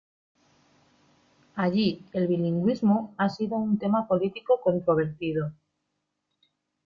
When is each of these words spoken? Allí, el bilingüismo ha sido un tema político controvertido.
Allí, 1.53 2.03
el 2.13 2.25
bilingüismo 2.27 3.13
ha 3.19 3.29
sido 3.29 3.57
un 3.57 3.77
tema 3.77 4.07
político 4.07 4.59
controvertido. 4.59 5.53